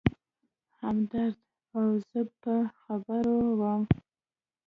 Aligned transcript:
همدرد 0.81 1.39
او 1.75 1.83
زه 2.09 2.21
په 2.41 2.55
خبرو 2.81 3.37
و. 3.59 3.61